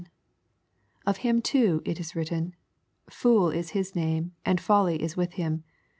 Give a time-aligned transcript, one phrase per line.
[1.05, 2.55] Of him too it is written,"
[3.11, 5.63] Fool is his name, and folly is with him."